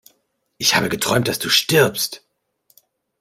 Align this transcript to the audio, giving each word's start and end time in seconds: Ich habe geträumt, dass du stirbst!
Ich 0.57 0.75
habe 0.75 0.89
geträumt, 0.89 1.27
dass 1.27 1.37
du 1.37 1.49
stirbst! 1.49 2.23